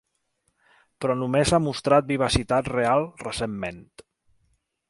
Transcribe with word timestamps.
Però 1.05 1.15
només 1.19 1.51
ha 1.51 1.59
mostrat 1.67 2.09
vivacitat 2.13 2.73
real 2.75 3.07
recentment. 3.27 3.85